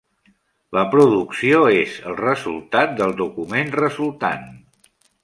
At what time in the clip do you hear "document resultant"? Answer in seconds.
3.21-4.49